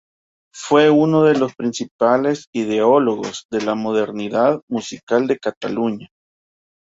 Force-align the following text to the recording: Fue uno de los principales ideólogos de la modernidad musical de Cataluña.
Fue 0.51 0.89
uno 0.89 1.25
de 1.25 1.37
los 1.37 1.53
principales 1.53 2.47
ideólogos 2.55 3.45
de 3.51 3.61
la 3.61 3.75
modernidad 3.75 4.59
musical 4.67 5.27
de 5.27 5.37
Cataluña. 5.37 6.07